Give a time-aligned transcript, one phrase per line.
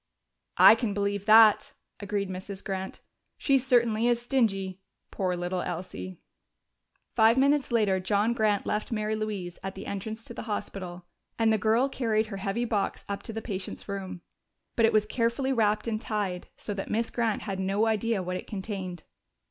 [0.57, 2.63] "I can believe that," agreed Mrs.
[2.63, 3.01] Grant.
[3.37, 4.79] "She certainly is stingy.
[5.11, 6.17] Poor little Elsie!"
[7.15, 11.05] Five minutes later John Grant left Mary Louise at the entrance to the hospital,
[11.37, 14.21] and the girl carried her heavy box up to the patient's room.
[14.75, 18.37] But it was carefully wrapped and tied, so that Miss Grant had no idea what
[18.37, 19.03] it contained.